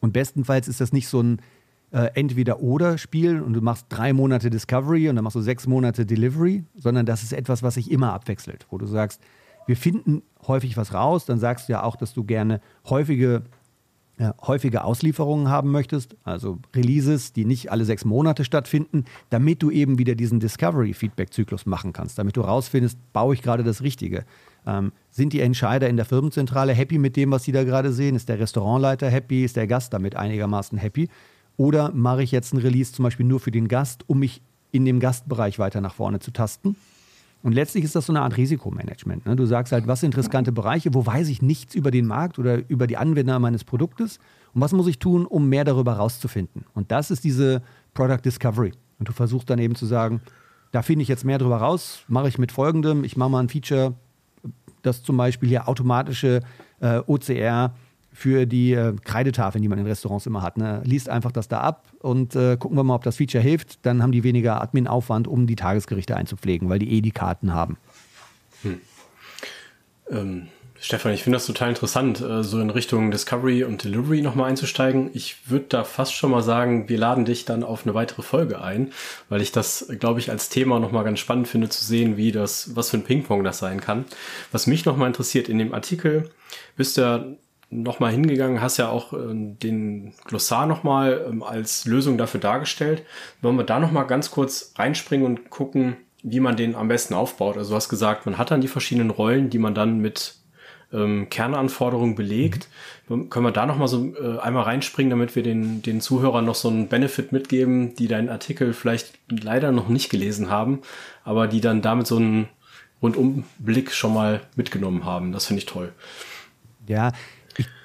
[0.00, 1.40] Und bestenfalls ist das nicht so ein
[1.92, 6.64] äh, Entweder-Oder-Spiel und du machst drei Monate Discovery und dann machst du sechs Monate Delivery,
[6.76, 9.20] sondern das ist etwas, was sich immer abwechselt, wo du sagst,
[9.66, 13.42] wir finden häufig was raus, dann sagst du ja auch, dass du gerne häufige
[14.20, 19.70] äh, häufige Auslieferungen haben möchtest, also Releases, die nicht alle sechs Monate stattfinden, damit du
[19.70, 24.26] eben wieder diesen Discovery-Feedback-Zyklus machen kannst, damit du rausfindest, baue ich gerade das Richtige.
[24.66, 28.14] Ähm, sind die Entscheider in der Firmenzentrale happy mit dem, was sie da gerade sehen?
[28.14, 29.42] Ist der Restaurantleiter happy?
[29.42, 31.08] Ist der Gast damit einigermaßen happy?
[31.60, 34.40] Oder mache ich jetzt ein Release zum Beispiel nur für den Gast, um mich
[34.72, 36.74] in dem Gastbereich weiter nach vorne zu tasten?
[37.42, 39.26] Und letztlich ist das so eine Art Risikomanagement.
[39.26, 39.36] Ne?
[39.36, 42.66] Du sagst halt, was sind riskante Bereiche, wo weiß ich nichts über den Markt oder
[42.70, 44.20] über die Anwender meines Produktes
[44.54, 46.64] und was muss ich tun, um mehr darüber rauszufinden.
[46.72, 47.60] Und das ist diese
[47.92, 48.72] Product Discovery.
[48.98, 50.22] Und du versuchst dann eben zu sagen,
[50.72, 53.50] da finde ich jetzt mehr darüber raus, mache ich mit folgendem, ich mache mal ein
[53.50, 53.92] Feature,
[54.80, 56.40] das zum Beispiel hier automatische
[56.80, 57.74] äh, OCR
[58.12, 60.58] für die äh, Kreidetafeln, die man in Restaurants immer hat.
[60.58, 60.82] Ne?
[60.84, 63.84] Liest einfach das da ab und äh, gucken wir mal, ob das Feature hilft.
[63.86, 67.78] Dann haben die weniger Admin-Aufwand, um die Tagesgerichte einzupflegen, weil die eh die Karten haben.
[68.62, 68.80] Hm.
[70.10, 70.48] Ähm,
[70.82, 75.10] Stefan, ich finde das total interessant, äh, so in Richtung Discovery und Delivery nochmal einzusteigen.
[75.12, 78.62] Ich würde da fast schon mal sagen, wir laden dich dann auf eine weitere Folge
[78.62, 78.90] ein,
[79.28, 82.74] weil ich das, glaube ich, als Thema nochmal ganz spannend finde zu sehen, wie das,
[82.76, 84.06] was für ein Ping-Pong das sein kann.
[84.52, 86.30] Was mich nochmal interessiert, in dem Artikel
[86.76, 87.24] bist du ja
[87.70, 93.04] nochmal hingegangen, hast ja auch äh, den Glossar nochmal ähm, als Lösung dafür dargestellt.
[93.40, 97.56] Wollen wir da nochmal ganz kurz reinspringen und gucken, wie man den am besten aufbaut?
[97.56, 100.34] Also du hast gesagt, man hat dann die verschiedenen Rollen, die man dann mit
[100.92, 102.68] ähm, Kernanforderungen belegt.
[103.08, 103.30] Mhm.
[103.30, 106.68] Können wir da nochmal so äh, einmal reinspringen, damit wir den, den Zuhörern noch so
[106.68, 110.80] einen Benefit mitgeben, die deinen Artikel vielleicht leider noch nicht gelesen haben,
[111.24, 112.48] aber die dann damit so einen
[113.00, 115.32] Rundumblick schon mal mitgenommen haben.
[115.32, 115.92] Das finde ich toll.
[116.86, 117.12] Ja,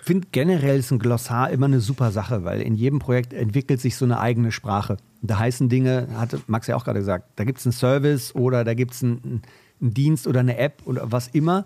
[0.05, 3.95] finde generell ist ein Glossar immer eine super Sache, weil in jedem Projekt entwickelt sich
[3.97, 4.97] so eine eigene Sprache.
[5.23, 8.63] Da heißen Dinge, hat Max ja auch gerade gesagt, da gibt es einen Service oder
[8.63, 9.41] da gibt es einen,
[9.81, 11.65] einen Dienst oder eine App oder was immer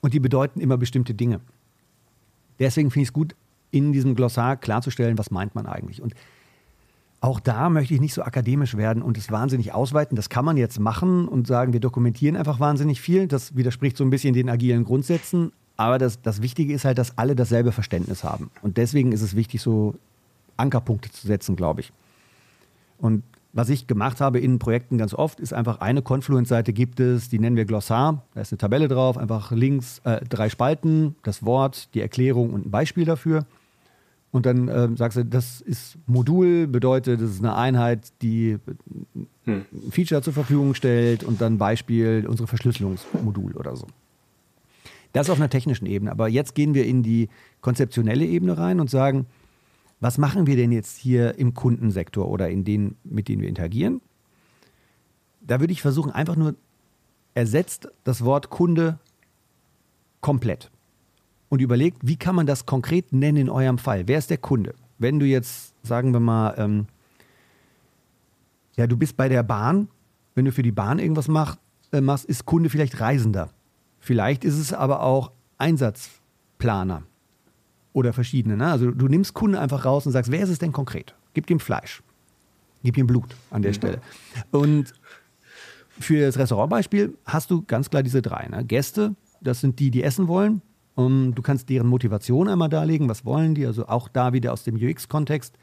[0.00, 1.40] und die bedeuten immer bestimmte Dinge.
[2.58, 3.36] Deswegen finde ich es gut,
[3.70, 6.02] in diesem Glossar klarzustellen, was meint man eigentlich.
[6.02, 6.14] Und
[7.20, 10.16] auch da möchte ich nicht so akademisch werden und es wahnsinnig ausweiten.
[10.16, 13.28] Das kann man jetzt machen und sagen, wir dokumentieren einfach wahnsinnig viel.
[13.28, 15.52] Das widerspricht so ein bisschen den agilen Grundsätzen.
[15.76, 18.50] Aber das, das Wichtige ist halt, dass alle dasselbe Verständnis haben.
[18.62, 19.94] Und deswegen ist es wichtig, so
[20.56, 21.92] Ankerpunkte zu setzen, glaube ich.
[22.98, 27.30] Und was ich gemacht habe in Projekten ganz oft, ist einfach eine Confluence-Seite gibt es,
[27.30, 28.22] die nennen wir Glossar.
[28.34, 32.66] Da ist eine Tabelle drauf, einfach links äh, drei Spalten, das Wort, die Erklärung und
[32.66, 33.46] ein Beispiel dafür.
[34.30, 38.58] Und dann äh, sagst du, das ist Modul, bedeutet, das ist eine Einheit, die
[39.44, 39.64] hm.
[39.72, 43.86] ein Feature zur Verfügung stellt und dann Beispiel, unsere Verschlüsselungsmodul oder so.
[45.16, 46.10] Das auf einer technischen Ebene.
[46.10, 47.30] Aber jetzt gehen wir in die
[47.62, 49.24] konzeptionelle Ebene rein und sagen,
[49.98, 54.02] was machen wir denn jetzt hier im Kundensektor oder in denen, mit denen wir interagieren?
[55.40, 56.54] Da würde ich versuchen, einfach nur
[57.32, 58.98] ersetzt das Wort Kunde
[60.20, 60.70] komplett
[61.48, 64.08] und überlegt, wie kann man das konkret nennen in eurem Fall?
[64.08, 64.74] Wer ist der Kunde?
[64.98, 66.88] Wenn du jetzt, sagen wir mal, ähm,
[68.76, 69.88] ja, du bist bei der Bahn,
[70.34, 71.56] wenn du für die Bahn irgendwas mach,
[71.90, 73.48] äh, machst, ist Kunde vielleicht Reisender.
[74.06, 77.02] Vielleicht ist es aber auch Einsatzplaner
[77.92, 78.56] oder verschiedene.
[78.56, 78.70] Ne?
[78.70, 81.16] Also du nimmst Kunde einfach raus und sagst, wer ist es denn konkret?
[81.34, 82.04] Gib ihm Fleisch,
[82.84, 83.74] gib ihm Blut an der mhm.
[83.74, 84.00] Stelle.
[84.52, 84.94] Und
[85.98, 88.46] für das Restaurantbeispiel hast du ganz klar diese drei.
[88.46, 88.64] Ne?
[88.64, 90.62] Gäste, das sind die, die essen wollen.
[90.94, 93.08] Um, du kannst deren Motivation einmal darlegen.
[93.08, 93.66] Was wollen die?
[93.66, 95.58] Also auch da wieder aus dem UX-Kontext.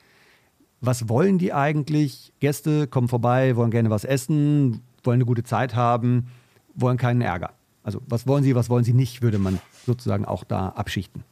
[0.81, 2.33] Was wollen die eigentlich?
[2.41, 6.27] Gäste kommen vorbei, wollen gerne was essen, wollen eine gute Zeit haben,
[6.75, 7.53] wollen keinen Ärger.
[7.83, 11.23] Also was wollen sie, was wollen sie nicht, würde man sozusagen auch da abschichten.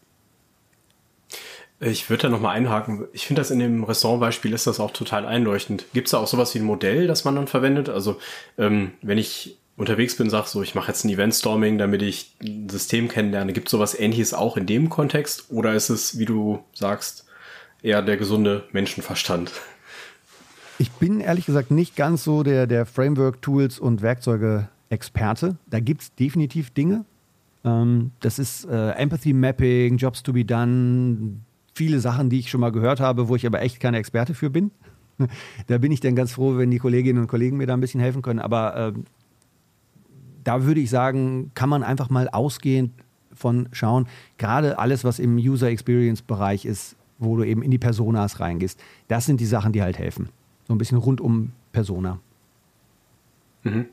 [1.79, 3.07] Ich würde da nochmal einhaken.
[3.11, 5.85] Ich finde das in dem Restaurantbeispiel ist das auch total einleuchtend.
[5.93, 7.89] Gibt es da auch sowas wie ein Modell, das man dann verwendet?
[7.89, 8.19] Also
[8.59, 12.69] ähm, wenn ich unterwegs bin, sag so, ich mache jetzt ein Event-Storming, damit ich ein
[12.69, 13.51] System kennenlerne.
[13.51, 15.45] Gibt es sowas ähnliches auch in dem Kontext?
[15.49, 17.25] Oder ist es, wie du sagst,
[17.81, 19.51] eher der gesunde Menschenverstand?
[20.77, 24.03] Ich bin ehrlich gesagt nicht ganz so der, der Framework-Tools und
[24.91, 25.57] Werkzeuge-Experte.
[25.69, 27.05] Da gibt es definitiv Dinge.
[27.63, 31.39] Ähm, das ist äh, Empathy Mapping, Jobs to be done,
[31.73, 34.49] viele Sachen, die ich schon mal gehört habe, wo ich aber echt keine Experte für
[34.49, 34.71] bin.
[35.67, 38.01] Da bin ich dann ganz froh, wenn die Kolleginnen und Kollegen mir da ein bisschen
[38.01, 38.39] helfen können.
[38.39, 38.93] Aber äh,
[40.43, 42.91] da würde ich sagen, kann man einfach mal ausgehend
[43.31, 44.07] von schauen,
[44.39, 48.81] gerade alles, was im User Experience Bereich ist, wo du eben in die Personas reingehst,
[49.09, 50.29] das sind die Sachen, die halt helfen.
[50.67, 52.19] So ein bisschen rund um Persona.
[53.63, 53.85] Mhm.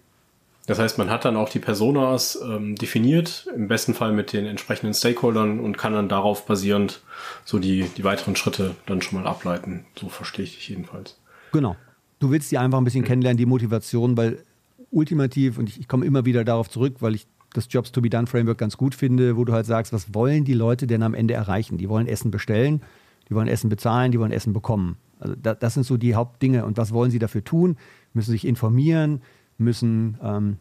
[0.69, 4.45] Das heißt, man hat dann auch die Personas ähm, definiert, im besten Fall mit den
[4.45, 7.01] entsprechenden Stakeholdern und kann dann darauf basierend
[7.47, 9.87] so die, die weiteren Schritte dann schon mal ableiten.
[9.99, 11.19] So verstehe ich dich jedenfalls.
[11.53, 11.75] Genau.
[12.19, 13.07] Du willst die einfach ein bisschen mhm.
[13.07, 14.45] kennenlernen, die Motivation, weil
[14.91, 18.11] ultimativ, und ich, ich komme immer wieder darauf zurück, weil ich das Jobs to be
[18.11, 21.15] done Framework ganz gut finde, wo du halt sagst, was wollen die Leute denn am
[21.15, 21.79] Ende erreichen?
[21.79, 22.83] Die wollen Essen bestellen,
[23.31, 24.99] die wollen Essen bezahlen, die wollen Essen bekommen.
[25.19, 26.67] Also da, das sind so die Hauptdinge.
[26.67, 27.79] Und was wollen sie dafür tun?
[28.13, 29.23] Müssen sich informieren,
[29.59, 30.57] müssen ähm,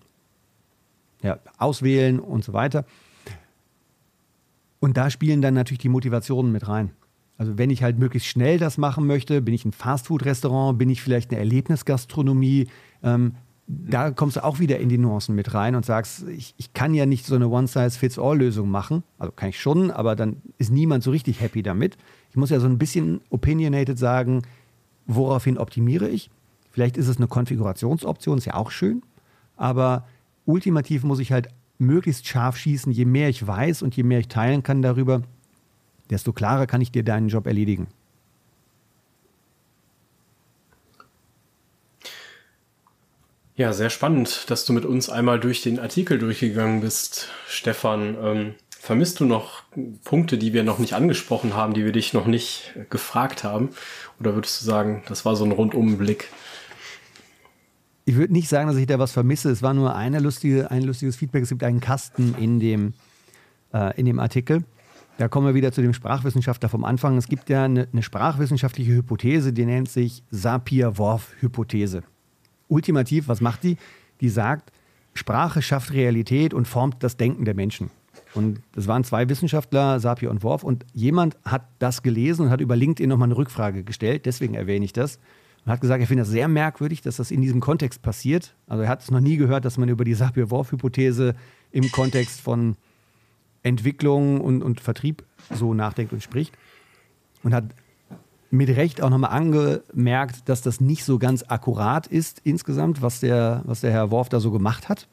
[1.22, 2.86] ja, auswählen und so weiter.
[4.80, 6.92] Und da spielen dann natürlich die Motivationen mit rein.
[7.38, 11.02] Also wenn ich halt möglichst schnell das machen möchte, bin ich ein Fastfood-Restaurant, bin ich
[11.02, 12.68] vielleicht eine Erlebnisgastronomie,
[13.04, 13.34] ähm,
[13.68, 16.94] da kommst du auch wieder in die Nuancen mit rein und sagst, ich, ich kann
[16.94, 19.04] ja nicht so eine One-Size-Fits-All-Lösung machen.
[19.20, 21.98] Also kann ich schon, aber dann ist niemand so richtig happy damit.
[22.30, 24.44] Ich muss ja so ein bisschen opinionated sagen,
[25.06, 26.30] woraufhin optimiere ich.
[26.78, 29.02] Vielleicht ist es eine Konfigurationsoption, ist ja auch schön,
[29.56, 30.06] aber
[30.46, 31.48] ultimativ muss ich halt
[31.80, 32.92] möglichst scharf schießen.
[32.92, 35.24] Je mehr ich weiß und je mehr ich teilen kann darüber,
[36.12, 37.88] desto klarer kann ich dir deinen Job erledigen.
[43.56, 48.16] Ja, sehr spannend, dass du mit uns einmal durch den Artikel durchgegangen bist, Stefan.
[48.22, 49.64] Ähm, vermisst du noch
[50.04, 53.70] Punkte, die wir noch nicht angesprochen haben, die wir dich noch nicht gefragt haben?
[54.20, 56.30] Oder würdest du sagen, das war so ein Rundumblick?
[58.08, 59.52] Ich würde nicht sagen, dass ich da was vermisse.
[59.52, 61.44] Es war nur eine lustige, ein lustiges Feedback.
[61.44, 62.94] Es gibt einen Kasten in dem,
[63.74, 64.64] äh, in dem Artikel.
[65.18, 67.18] Da kommen wir wieder zu dem Sprachwissenschaftler vom Anfang.
[67.18, 72.04] Es gibt ja eine, eine sprachwissenschaftliche Hypothese, die nennt sich Sapir-Whorf-Hypothese.
[72.70, 73.76] Ultimativ, was macht die?
[74.22, 74.72] Die sagt,
[75.14, 77.90] Sprache schafft Realität und formt das Denken der Menschen.
[78.34, 82.62] Und das waren zwei Wissenschaftler, Sapir und Worf, und jemand hat das gelesen und hat
[82.62, 85.20] über LinkedIn nochmal eine Rückfrage gestellt, deswegen erwähne ich das
[85.68, 88.56] und hat gesagt, er findet das sehr merkwürdig, dass das in diesem Kontext passiert.
[88.68, 91.36] Also er hat es noch nie gehört, dass man über die Sapir-Whorf-Hypothese
[91.72, 92.78] im Kontext von
[93.64, 96.58] Entwicklung und, und Vertrieb so nachdenkt und spricht.
[97.44, 97.66] Und hat
[98.50, 103.62] mit Recht auch nochmal angemerkt, dass das nicht so ganz akkurat ist insgesamt, was der,
[103.66, 105.10] was der Herr Worf da so gemacht hat.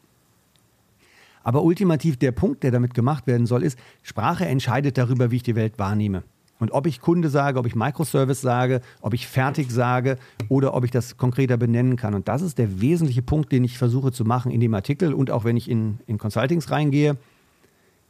[1.42, 5.42] Aber ultimativ der Punkt, der damit gemacht werden soll, ist, Sprache entscheidet darüber, wie ich
[5.42, 6.22] die Welt wahrnehme.
[6.64, 10.16] Und ob ich Kunde sage, ob ich Microservice sage, ob ich fertig sage
[10.48, 12.14] oder ob ich das konkreter benennen kann.
[12.14, 15.31] Und das ist der wesentliche Punkt, den ich versuche zu machen in dem Artikel und
[15.31, 17.18] auch wenn ich in, in Consultings reingehe,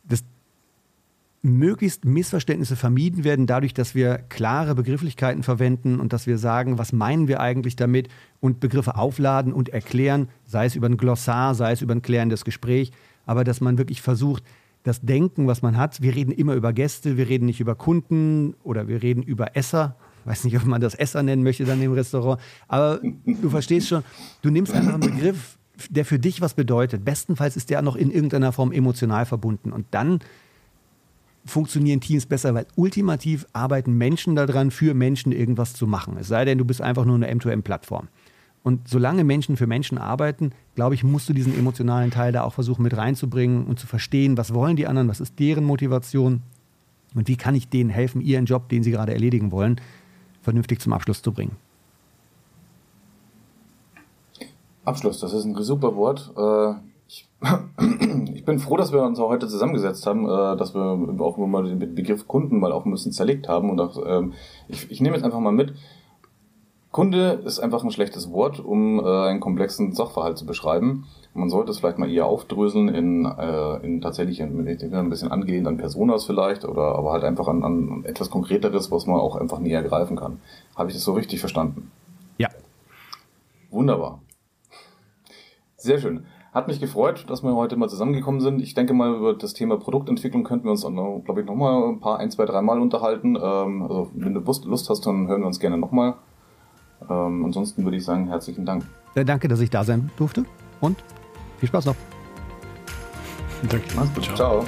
[0.04, 0.22] dass
[1.42, 6.92] möglichst Missverständnisse vermieden werden, dadurch, dass wir klare Begrifflichkeiten verwenden und dass wir sagen, was
[6.92, 11.72] meinen wir eigentlich damit und Begriffe aufladen und erklären, sei es über ein Glossar, sei
[11.72, 12.92] es über ein klärendes Gespräch,
[13.26, 14.44] aber dass man wirklich versucht,
[14.84, 16.00] das Denken, was man hat.
[16.02, 19.96] Wir reden immer über Gäste, wir reden nicht über Kunden oder wir reden über Esser.
[20.20, 22.40] Ich weiß nicht, ob man das Esser nennen möchte dann im Restaurant.
[22.68, 24.04] Aber du verstehst schon,
[24.42, 25.58] du nimmst einfach einen Begriff,
[25.90, 27.04] der für dich was bedeutet.
[27.04, 29.72] Bestenfalls ist der noch in irgendeiner Form emotional verbunden.
[29.72, 30.20] Und dann
[31.46, 36.16] funktionieren Teams besser, weil ultimativ arbeiten Menschen daran, für Menschen irgendwas zu machen.
[36.18, 38.08] Es sei denn, du bist einfach nur eine M2M-Plattform.
[38.64, 42.54] Und solange Menschen für Menschen arbeiten, glaube ich, musst du diesen emotionalen Teil da auch
[42.54, 46.40] versuchen mit reinzubringen und zu verstehen, was wollen die anderen, was ist deren Motivation
[47.14, 49.78] und wie kann ich denen helfen, ihren Job, den sie gerade erledigen wollen,
[50.40, 51.56] vernünftig zum Abschluss zu bringen.
[54.86, 56.32] Abschluss, das ist ein super Wort.
[56.34, 56.74] Äh,
[57.06, 57.28] ich,
[58.46, 60.80] bin froh, dass wir uns auch heute zusammengesetzt haben, äh, dass wir
[61.20, 63.68] auch mal den Begriff Kunden mal auch ein bisschen zerlegt haben.
[63.68, 64.32] Und auch, ähm,
[64.68, 65.74] ich, ich nehme jetzt einfach mal mit,
[66.94, 71.08] Kunde ist einfach ein schlechtes Wort, um äh, einen komplexen Sachverhalt zu beschreiben.
[71.34, 75.66] Man sollte es vielleicht mal eher aufdröseln in, äh, in tatsächlich ein, ein bisschen angelehnt
[75.66, 79.58] an Personas vielleicht oder aber halt einfach an, an etwas Konkreteres, was man auch einfach
[79.58, 80.38] näher greifen kann.
[80.76, 81.90] Habe ich das so richtig verstanden?
[82.38, 82.48] Ja.
[83.72, 84.20] Wunderbar.
[85.76, 86.26] Sehr schön.
[86.52, 88.62] Hat mich gefreut, dass wir heute mal zusammengekommen sind.
[88.62, 92.20] Ich denke mal, über das Thema Produktentwicklung könnten wir uns, glaube ich, nochmal ein paar,
[92.20, 93.34] ein, zwei, dreimal unterhalten.
[93.34, 96.14] Ähm, also, wenn du Lust hast, dann hören wir uns gerne nochmal.
[97.10, 98.84] Ähm, ansonsten würde ich sagen, herzlichen Dank.
[99.14, 100.44] Danke, dass ich da sein durfte
[100.80, 101.02] und
[101.58, 101.96] viel Spaß noch.
[103.68, 103.86] Danke.
[103.96, 104.24] Mach's gut.
[104.24, 104.36] Ciao.
[104.36, 104.64] Ciao.